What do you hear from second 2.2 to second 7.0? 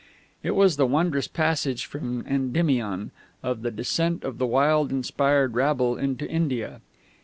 Endymion, of the descent of the wild inspired rabble into India.